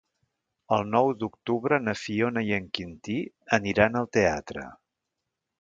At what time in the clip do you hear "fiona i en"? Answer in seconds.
2.05-2.67